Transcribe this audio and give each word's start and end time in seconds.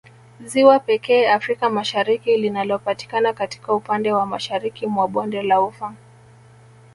Ziwa 0.43 0.79
pekee 0.79 1.27
Afrika 1.29 1.69
Mashariki 1.69 2.37
linalopatikana 2.37 3.33
katika 3.33 3.73
upande 3.73 4.13
wa 4.13 4.25
mashariki 4.25 4.87
mwa 4.87 5.07
bonde 5.07 5.41
la 5.43 5.61
ufa 5.61 5.93